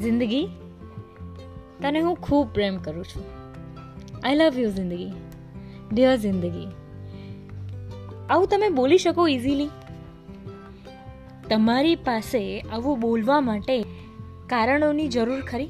જિંદગી? 0.00 0.48
તને 1.82 2.00
હું 2.00 2.16
ખૂબ 2.16 2.54
પ્રેમ 2.54 2.76
કરું 2.76 3.04
છું. 3.04 3.24
આઈ 4.24 4.34
લવ 4.34 4.58
યુ 4.58 4.70
જિંદગી. 4.70 5.12
ડિયર 5.92 6.16
જિંદગી. 6.16 6.66
આવું 8.30 8.48
તમે 8.48 8.68
બોલી 8.68 8.98
શકો 8.98 9.28
ઇઝીલી 9.28 9.68
તમારી 11.50 11.94
પાસે 11.96 12.60
આવું 12.60 13.00
બોલવા 13.00 13.40
માટે 13.40 13.82
કારણોની 14.46 15.08
જરૂર 15.08 15.40
ખરી? 15.40 15.68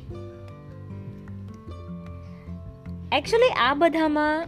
એકચ્યુઅલી 3.13 3.53
આ 3.61 3.75
બધામાં 3.75 4.47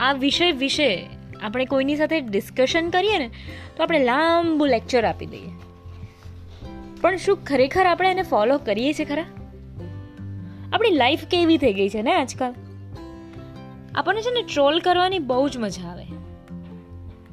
આ 0.00 0.12
વિષય 0.12 0.52
વિશે 0.52 1.06
આપણે 1.42 1.64
કોઈની 1.64 1.96
સાથે 1.96 2.20
ડિસ્કશન 2.20 2.90
કરીએ 2.90 3.18
ને, 3.18 3.30
તો 3.76 3.82
આપણે 3.82 4.04
લાંબુ 4.04 4.66
લેક્ચર 4.66 5.04
આપી 5.04 5.26
દઈએ. 5.26 5.69
પણ 7.00 7.16
શું 7.16 7.44
ખરેખર 7.44 7.86
આપણે 7.86 8.10
એને 8.10 8.22
ફોલો 8.22 8.58
કરીએ 8.58 8.92
છીએ 8.92 9.06
ખરા? 9.06 9.24
આપણી 10.72 10.90
લાઈફ 10.90 11.24
કેવી 11.24 11.58
થઈ 11.58 11.72
ગઈ 11.72 11.88
છે 11.88 12.02
ને 12.02 12.12
આજકાલ? 12.12 12.54
આપણને 13.94 14.22
છે 14.22 14.30
ને 14.30 14.42
ટ્રોલ 14.42 14.78
કરવાની 14.78 15.18
બહુ 15.18 15.48
જ 15.48 15.58
મજા 15.58 15.88
આવે. 15.88 16.04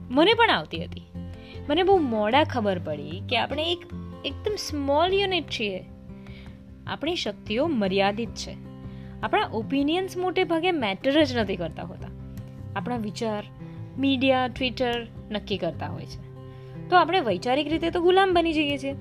મને 0.10 0.34
પણ 0.34 0.50
આવતી 0.50 0.84
હતી. 0.84 1.02
મને 1.70 1.84
બહુ 1.84 1.98
મોડા 1.98 2.44
ખબર 2.44 2.80
પડી 2.80 3.22
કે 3.30 3.38
આપણે 3.38 3.72
એક 3.72 3.80
એકદમ 4.26 4.56
સ્મોલ 4.56 5.14
યુનિટ 5.14 5.50
છીએ. 5.50 5.86
આપણી 6.88 7.16
શક્તિઓ 7.16 7.68
મર્યાદિત 7.68 8.30
છે. 8.30 8.58
આપણા 9.24 9.50
ઓપિનિયન્સ 9.54 10.18
મોટે 10.18 10.44
ભાગે 10.44 10.72
મેટર 10.72 11.24
જ 11.24 11.38
નથી 11.38 11.56
કરતા 11.56 11.84
હોતા. 11.84 12.08
આપણા 12.76 12.98
વિચાર 12.98 13.44
મીડિયા 13.98 14.48
ટ્વિટર 14.48 15.08
નક્કી 15.32 15.58
કરતા 15.58 15.88
હોય 15.88 16.06
છે. 16.06 16.28
તો 16.90 16.96
આપણે 16.96 17.20
વૈચારિક 17.20 17.68
રીતે 17.68 17.90
તો 17.90 18.02
ગુલામ 18.02 18.34
બની 18.34 18.54
જઈએ 18.54 18.78
છીએ. 18.78 18.96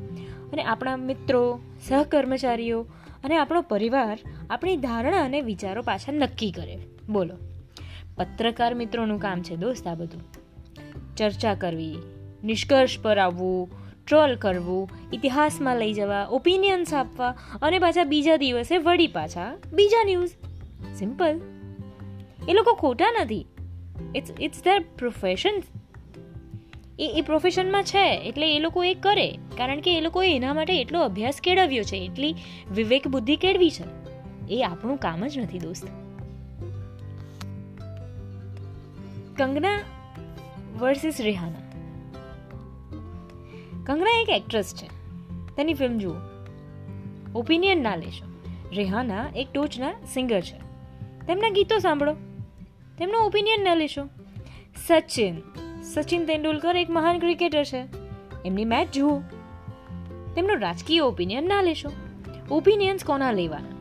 અને 0.53 0.63
આપણા 0.63 0.97
મિત્રો, 0.97 1.61
સહકર્મચારીઓ 1.89 2.87
અને 3.25 3.37
આપણો 3.37 3.63
પરિવાર 3.63 4.19
આપણી 4.51 4.77
ધારણા 4.77 5.25
અને 5.25 5.41
વિચારો 5.41 5.83
પાછા 5.83 6.13
નક્કી 6.13 6.51
કરે. 6.51 6.79
બોલો. 7.09 7.35
પત્રકાર 8.17 8.75
મિત્રોનું 8.75 9.21
કામ 9.21 9.43
છે 9.43 9.57
દોસ્ત 9.57 9.87
આ 9.87 9.95
બધું. 9.95 10.23
ચર્ચા 11.15 11.55
કરવી, 11.55 11.97
નિષ્કર્ષ 12.45 12.99
પર 12.99 13.19
આવવું 13.19 13.71
ટ્રોલ 14.07 14.37
કરવું, 14.37 14.91
ઇતિહાસમાં 15.13 15.77
લઈ 15.77 15.93
જવા 15.93 16.27
ઓપિનિયન્સ 16.31 16.95
આપવા 16.95 17.35
અને 17.63 17.79
પાછા 17.79 18.05
બીજા 18.05 18.37
દિવસે 18.37 18.79
વળી 18.79 19.07
પાછા 19.07 19.57
બીજા 19.73 20.05
ન્યૂઝ 20.05 20.29
સિમ્પલ 20.95 21.41
એ 22.49 22.53
લોકો 22.53 22.75
ખોટા 22.75 23.15
નથી. 23.21 23.47
ઇટ્સ 24.15 24.31
ઇટ્સ 24.41 24.65
ધેર 24.65 24.85
પ્રોફેશન 24.99 25.63
એ 26.99 27.13
એ 27.17 27.21
પ્રોફેશનમાં 27.21 27.85
છે, 27.85 28.15
એટલે 28.15 28.57
એ 28.57 28.59
લોકો 28.59 28.85
એ 28.85 28.95
કરે. 28.95 29.31
કારણ 29.31 29.81
કે 29.81 29.99
એ 29.99 30.01
લોકોએ 30.01 30.37
એના 30.37 30.55
માટે 30.55 30.81
એટલો 30.81 31.01
અભ્યાસ 31.01 31.41
કેળવ્યો 31.43 31.83
છે, 31.83 31.97
એટલી 31.97 32.35
વિવેક 32.71 33.09
બુદ્ધિ 33.09 33.37
કેળવી 33.37 33.71
છે. 33.71 33.85
એ 34.55 34.63
આપણું 34.63 34.97
કામ 34.97 35.27
જ 35.27 35.39
નથી, 35.39 35.59
દોસ્ત. 35.59 35.87
કંગના 39.37 39.81
વર્સિસ 40.79 41.17
રેહાના. 41.21 41.67
કંગના 43.87 44.21
એક 44.21 44.29
એક્ટ્રેસ 44.29 44.75
છે. 44.75 44.87
તેની 45.57 45.75
ફિલ્મ 45.75 45.99
જુઓ. 45.99 46.15
ઓપિનિયન 47.35 47.83
ના 47.83 47.97
લેશો. 47.97 48.51
રેહાના 48.73 49.27
એક 49.37 49.49
ટોચના 49.53 49.93
સિંગર 49.93 50.41
છે. 50.41 50.57
તેમના 51.27 51.49
ગીતો 51.49 51.79
સાંભળો. 51.79 52.15
તેમનો 52.99 53.19
ઓપિનિયન 53.19 53.65
ના 53.65 53.75
લેશો. 53.75 54.09
સચિન. 54.87 55.66
સચિન 55.95 56.27
તેંડુલકર 56.27 56.77
એક 56.77 56.91
મહાન 56.91 57.19
ક્રિકેટર 57.19 57.65
છે. 57.65 57.85
એમની 58.45 58.65
મેચ 58.65 58.89
જુઓ. 58.93 59.21
તેમનો 60.35 60.55
રાજકીય 60.55 60.99
ઓપિનિયન 60.99 61.45
ના 61.45 61.63
લેશો. 61.63 61.93
ઓપિનિયન્સ 62.51 63.05
કોના 63.05 63.33
લેવાના? 63.33 63.77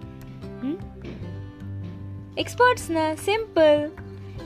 એક્સપર્ટ્સના 2.38 3.16
સિમ્પલ 3.16 3.92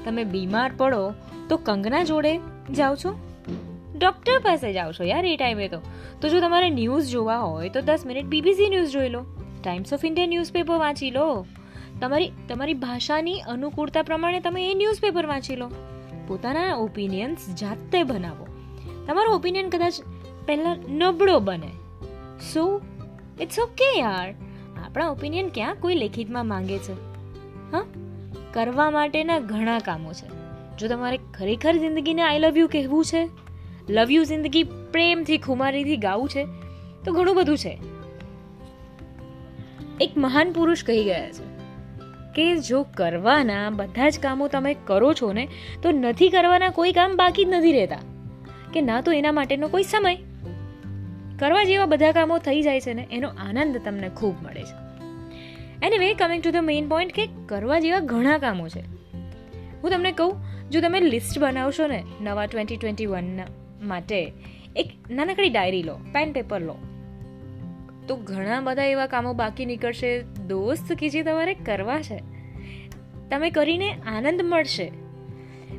તમે 0.05 0.23
બીમાર 0.23 0.71
પડો 0.77 1.13
તો 1.49 1.57
કંગના 1.57 2.03
જોડે 2.03 2.39
જાઓ 2.73 2.95
છો. 2.95 3.19
ડૉક્ટર 3.97 4.39
પાસે 4.39 4.73
જાઓ 4.73 4.91
છો 4.91 5.03
યાર 5.03 5.25
એ 5.25 5.37
ટાઈમે 5.37 5.67
તો. 5.67 5.81
તો 6.21 6.29
જો 6.29 6.39
તમારે 6.39 6.69
ન્યૂઝ 6.69 7.11
જોવા 7.11 7.37
હોય 7.37 7.69
તો 7.69 7.81
દસ 7.81 8.03
મિનિટ 8.05 8.25
બીબીસી 8.25 8.69
ન્યૂઝ 8.69 8.91
જોઈ 8.91 9.09
લો. 9.09 9.25
ટાઈમ્સ 9.63 9.93
ઓફ 9.93 10.05
ઇન્ડિયા 10.05 10.27
ન્યૂઝપેપર 10.27 10.75
વાંચી 10.75 11.11
લો. 11.11 11.45
તમારી 12.01 12.31
તમારી 12.49 12.73
ભાષાની 12.73 13.39
અનુકૂળતા 13.39 14.01
પ્રમાણે 14.01 14.39
તમે 14.39 14.71
એ 14.71 14.73
ન્યૂઝપેપર 14.73 15.25
વાંચી 15.25 15.55
લો. 15.55 15.71
પોતાના 16.29 16.75
ઓપિનિયન્સ 16.75 17.55
જાતે 17.55 18.03
બનાવો. 18.03 18.47
તમારો 19.07 19.31
ઓપિનિયન 19.33 19.69
કદાચ 19.69 19.93
પહેલાં 20.45 20.77
નબળો 20.89 21.39
બને. 21.39 21.71
સો 22.53 22.81
ઇટ્સ 23.41 23.59
ઓકે 23.59 23.99
યાર. 23.99 24.31
આપણા 24.85 25.09
ઓપિનિયન 25.09 25.49
ક્યાં 25.49 25.75
કોઈ 25.75 25.95
લેખિતમાં 25.95 26.47
માંગે 26.47 26.77
છે? 26.77 26.93
હા? 27.71 27.85
કરવા 28.53 28.91
માટેના 28.91 29.39
ઘણા 29.39 29.79
કામો 29.79 30.13
છે. 30.13 30.27
જો 30.77 30.87
તમારે 30.87 31.17
ખરેખર 31.17 31.77
જિંદગીને 31.77 32.21
આઈ 32.21 32.39
લવ 32.39 32.57
યુ 32.57 32.67
કહેવું 32.67 33.05
છે 33.05 33.29
લવ 33.89 34.11
યુ 34.11 34.23
જિંદગી 34.23 34.63
પ્રેમથી, 34.63 35.37
ખુમારીથી 35.37 35.97
ગાવું 35.97 36.29
છે, 36.29 36.47
તો 37.05 37.13
ઘણું 37.13 37.35
બધું 37.35 37.57
છે. 37.57 37.79
એક 40.01 40.17
મહાન 40.17 40.51
પુરુષ 40.51 40.83
કહી 40.83 41.03
ગયા 41.03 41.31
છે. 41.31 41.58
કે 42.35 42.57
જો 42.57 42.83
કરવાના 42.83 43.69
બધા 43.69 44.09
જ 44.09 44.19
કામો 44.19 44.47
તમે 44.47 44.75
કરો 44.85 45.13
છો 45.13 45.33
ને, 45.33 45.47
તો 45.83 45.91
નથી 45.91 46.29
કરવાના 46.29 46.69
કોઈ 46.69 46.91
કામ 46.91 47.15
બાકી 47.15 47.45
જ 47.45 47.47
નથી 47.49 47.71
રહેતા. 47.71 47.97
કે 48.73 48.81
ના 48.81 49.01
તો 49.01 49.11
એના 49.11 49.31
માટેનો 49.31 49.67
કોઈ 49.67 49.83
સમય. 49.83 50.17
કરવા 51.39 51.63
જેવા 51.63 51.85
બધા 51.85 52.11
કામો 52.11 52.37
થઈ 52.37 52.61
જાય 52.61 52.81
છે 52.81 52.93
ને, 52.93 53.07
એનો 53.11 53.27
આનંદ 53.27 53.81
તમને 53.85 54.09
ખૂબ 54.09 54.35
મળે 54.43 54.63
છે. 54.63 54.89
Anyway 55.97 56.13
coming 56.13 56.43
to 56.43 56.51
the 56.51 56.55
main 56.55 56.89
point 56.89 57.13
કે 57.13 57.27
કરવા 57.45 57.79
જેવા 57.79 57.99
ઘણા 57.99 58.37
કામો 58.37 58.67
છે. 58.67 58.79
હું 59.83 59.89
તમને 59.89 60.11
કહું, 60.11 60.35
જો 60.69 60.81
તમે 60.81 60.99
લિસ્ટ 60.99 61.39
બનાવશો 61.39 61.87
ને, 61.87 62.03
નવા 62.21 62.45
ટ્વેન્ટી 62.45 62.77
ટ્વેન્ટી 62.77 63.05
વનના 63.05 63.43
માટે, 63.83 64.33
એક 64.75 65.11
નાનકડી 65.11 65.49
ડાયરી 65.49 65.83
લો 65.83 65.95
પેન 65.95 66.33
પેપર 66.33 66.61
લો, 66.61 66.77
તો 68.07 68.15
ઘણા 68.15 68.59
બધા 68.61 68.83
એવા 68.83 69.07
કામો 69.07 69.33
બાકી 69.33 69.65
નીકળશે 69.65 70.23
દોસ્ત 70.49 70.93
કે 70.93 71.09
જે 71.09 71.23
તમારે 71.23 71.53
કરવા 71.53 72.01
છે. 72.01 72.19
તમે 73.29 73.49
કરીને 73.49 73.93
આનંદ 73.93 74.41
મળશે. 74.41 74.91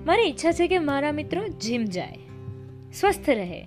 મારી 0.07 0.23
ઈચ્છા 0.23 0.53
છે 0.53 0.69
કે 0.69 0.79
મારા 0.79 1.13
મિત્રો 1.13 1.49
જીમ 1.49 1.85
જાય. 1.85 2.19
સ્વસ્થ 2.93 3.31
રહે. 3.31 3.67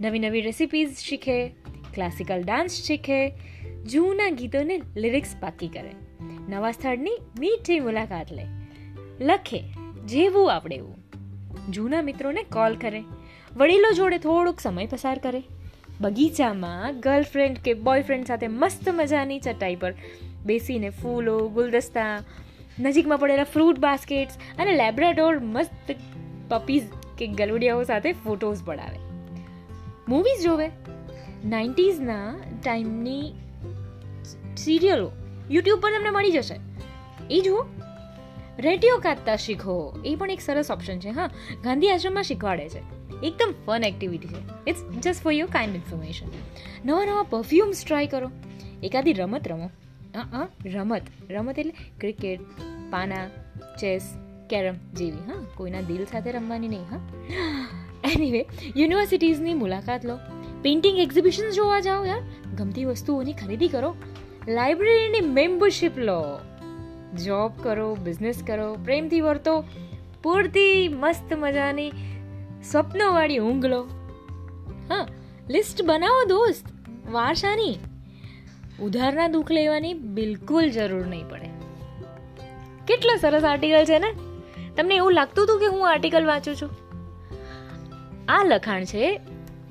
નવી 0.00 0.18
નવી 0.18 0.40
રેસિપીઝ 0.40 0.96
શીખે. 0.96 1.48
ક્લાસિકલ 1.94 2.42
ડાન્સ 2.42 2.70
શીખે. 2.70 3.32
જૂના 3.86 4.30
ગીતોને 4.30 4.80
લિરિક્સ 4.96 5.36
પાકી 5.40 5.68
કરે. 5.68 5.90
નવા 6.48 6.70
સ્થળની 6.70 7.18
મીઠી 7.38 7.80
મુલાકાત 7.80 8.32
લે. 8.32 8.44
લખે. 9.20 9.62
જેવું 10.04 10.54
આપણે 10.54 10.76
એવું. 10.76 10.96
જૂના 11.70 12.02
મિત્રોને 12.02 12.42
કોલ 12.42 12.76
કરે. 12.76 13.02
વડીલો 13.56 13.92
જોડે 13.92 14.18
થોડોક 14.18 14.60
સમય 14.60 14.86
પસાર 14.86 15.18
કરે. 15.18 15.42
બગીચામાં 16.00 17.00
ગર્લફ્રેન્ડ 17.00 17.58
કે 17.58 17.74
બોયફ્રેન્ડ 17.74 18.26
સાથે 18.26 18.48
મસ્ત 18.48 18.88
મજાની 18.88 19.38
ચટાઈ 19.38 19.76
પર 19.76 19.94
બેસીને 20.44 20.90
ફૂલો, 20.90 21.48
ગુલદસ્તા, 21.48 22.20
નજીકમાં 22.78 23.18
પડેલા 23.18 23.44
ફ્રૂટ 23.44 23.78
બાસ્કેટ્સ 23.78 24.34
અને 24.58 24.72
લેબ્રાડોર 24.72 25.38
મસ્ત 25.38 25.94
પપીઝ 26.48 26.82
કે 27.18 27.26
ગલુડિયાઓ 27.26 27.82
સાથે 27.82 28.12
ફોટોઝ 28.12 28.64
પડાવે. 28.64 28.98
મૂવીઝ 30.08 30.44
જોવે. 30.44 30.68
નાઇન્ટીઝના 31.44 32.40
ટાઈમની 32.64 33.32
સિરિયલો 34.56 35.10
યુટ્યુબ 35.50 35.80
પર 35.80 35.90
તમને 35.90 36.10
મળી 36.10 36.32
જશે. 36.32 36.54
એ 37.30 37.40
જુઓ. 37.40 37.64
રેડિયો 38.58 38.98
કાઢતા 38.98 39.36
શીખો. 39.36 39.98
એ 40.04 40.14
પણ 40.14 40.30
એક 40.30 40.40
સરસ 40.40 40.70
ઓપ્શન 40.70 40.98
છે, 40.98 41.08
હા. 41.08 41.30
ગાંધી 41.64 41.88
આશ્રમમાં 41.88 42.22
શીખવાડે 42.22 42.68
છે. 42.68 42.80
એકદમ 43.22 43.54
ફન 43.66 43.84
એક્ટિવિટી 43.84 44.28
છે. 44.28 44.70
It's 44.70 44.80
just 44.82 45.22
for 45.22 45.32
your 45.32 45.50
kind 45.50 45.74
information 45.74 46.26
નવા 46.84 47.04
નવા 47.04 47.22
પરફ્યુમ્સ 47.22 47.84
ટ્રાય 47.86 48.06
કરો. 48.06 48.30
એકાદી 48.82 49.12
રમત 49.12 49.48
રમો. 49.48 49.70
હા 50.18 50.48
રમત. 50.66 51.02
રમત 51.30 51.58
એટલે 51.58 51.74
ક્રિકેટ, 52.00 52.40
પાના, 52.90 53.28
ચેસ, 53.80 54.14
કેરમ 54.50 54.74
જેવી, 54.94 55.10
હા. 55.10 55.44
કોઈના 55.54 55.80
દિલ 55.80 56.04
સાથે 56.04 56.32
રમવાની 56.32 56.68
નહીં, 56.68 56.82
હા. 56.82 57.00
એનીવે 58.04 58.46
યુનિવર્સિટીઝની 58.76 59.54
મુલાકાત 59.54 60.04
લો. 60.04 60.18
પેઇન્ટિંગ 60.62 60.98
એક્ઝિબિશન 60.98 61.50
જોવા 61.50 61.80
જાઓ 61.80 62.04
યાર. 62.04 62.20
ગમતી 62.56 62.84
વસ્તુઓની 62.84 63.32
ખરીદી 63.32 63.68
કરો. 63.68 63.96
લાઇબ્રેરીની 64.48 65.20
મેમ્બરશિપ 65.20 65.98
લો. 65.98 66.38
જોબ 67.24 67.52
કરો 67.62 67.94
બિઝનેસ 67.94 68.44
કરો, 68.46 68.74
પ્રેમથી 68.74 69.20
વર્તો. 69.20 69.64
પૂરતી 70.22 70.88
મસ્ત 70.88 71.32
મજાની 71.32 71.92
સ્વપ્નોવાળી 72.70 73.38
ઊંઘ 73.38 73.66
લો. 73.66 73.82
હા. 74.88 75.06
લિસ્ટ 75.50 75.82
બનાવો, 75.82 76.24
દોસ્ત. 76.24 76.66
વારસાની. 77.10 77.76
ઉધારના 78.82 79.28
દુઃખ 79.28 79.50
લેવાની 79.50 79.94
બિલકુલ 79.94 80.70
જરૂર 80.70 81.06
નહીં 81.06 81.28
પડે. 81.28 81.48
કેટલો 82.86 83.16
સરસ 83.16 83.44
આર્ટિકલ 83.44 83.84
છે 83.84 83.98
ને? 83.98 84.12
તમને 84.76 84.96
એવું 84.96 85.12
લાગતું 85.12 85.44
હતું 85.44 85.60
કે 85.60 85.66
હું 85.66 85.90
આર્ટિકલ 85.90 86.26
વાંચું 86.26 86.56
છું? 86.56 86.70
આ 88.28 88.44
લખાણ 88.44 88.84
છે 88.84 89.20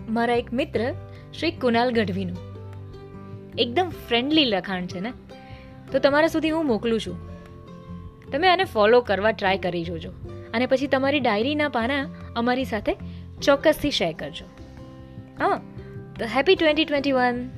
મારા 0.10 0.36
એક 0.36 0.54
મિત્ર 0.54 0.94
શ્રી 1.40 1.52
કુનાલ 1.52 1.92
ગઢવીનું. 1.92 2.38
એકદમ 3.60 3.90
ફ્રેન્ડલી 4.08 4.46
લખાણ 4.46 4.86
છે 4.86 5.00
ને? 5.00 5.14
તો 5.92 6.00
તમારા 6.00 6.28
સુધી 6.28 6.50
હું 6.50 6.66
મોકલું 6.66 7.00
છું. 7.00 7.32
તમે 8.32 8.48
આને 8.48 8.64
ફોલો 8.64 9.02
કરવા 9.02 9.32
ટ્રાય 9.32 9.58
કરી 9.58 9.84
જોજો. 9.84 10.12
અને 10.54 10.66
પછી 10.66 10.88
તમારી 10.88 11.20
ડાયરીના 11.20 11.70
પાના 11.70 12.10
અમારી 12.36 12.66
સાથે 12.66 12.98
ચોક્કસથી 13.42 13.92
શેર 13.92 14.14
કરજો. 14.14 14.46
હા, 15.44 15.62
તો 16.20 16.26
હેપી 16.26 16.56
ટ્વેન્ટી 16.56 16.86
ટ્વેન્ટી 16.86 17.12
વન 17.12 17.50